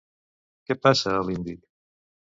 [0.69, 1.61] Què passa a l'Índic?